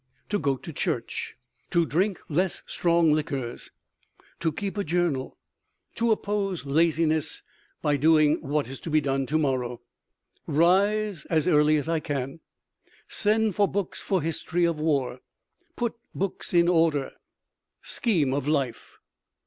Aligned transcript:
To 0.29 0.39
go 0.39 0.57
to 0.57 0.73
church. 0.73 1.35
To 1.69 1.85
drink 1.85 2.19
less 2.27 2.63
strong 2.65 3.11
liquors. 3.13 3.69
To 4.39 4.51
keep 4.51 4.75
a 4.75 4.83
journal. 4.83 5.37
To 5.93 6.11
oppose 6.11 6.65
laziness 6.65 7.43
by 7.83 7.97
doing 7.97 8.37
what 8.41 8.67
is 8.67 8.79
to 8.79 8.89
be 8.89 8.99
done 8.99 9.27
to 9.27 9.37
morrow. 9.37 9.79
Rise 10.47 11.25
as 11.25 11.47
early 11.47 11.77
as 11.77 11.87
I 11.87 11.99
can. 11.99 12.39
Send 13.07 13.53
for 13.53 13.67
books 13.67 14.01
for 14.01 14.23
history 14.23 14.65
of 14.65 14.79
war. 14.79 15.19
Put 15.75 15.93
books 16.15 16.51
in 16.51 16.67
order. 16.67 17.11
Scheme 17.83 18.33
of 18.33 18.47
life. 18.47 18.97